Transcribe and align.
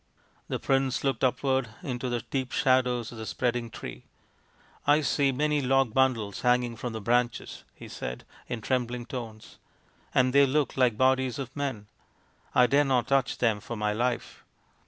The 0.47 0.57
prince 0.57 1.03
looked 1.03 1.23
upward 1.23 1.69
into 1.83 2.09
the 2.09 2.21
deep 2.31 2.51
shadows 2.51 3.11
of 3.11 3.19
the 3.19 3.25
spreading 3.27 3.69
tree. 3.69 4.05
"I 4.87 5.01
see 5.01 5.31
many 5.31 5.61
long 5.61 5.91
bundles 5.91 6.41
hanging 6.41 6.75
from 6.75 6.93
the 6.93 7.01
branches/' 7.03 7.61
he 7.75 7.87
said 7.87 8.25
in 8.47 8.61
trembling 8.61 9.05
tones," 9.05 9.59
and 10.15 10.33
they 10.33 10.47
look 10.47 10.75
like 10.75 10.97
bodies 10.97 11.37
of 11.37 11.55
men. 11.55 11.85
I 12.55 12.65
dare 12.65 12.83
not 12.85 13.09
touch 13.09 13.37
them 13.37 13.59
for 13.59 13.75
my 13.75 13.93
life." 13.93 14.43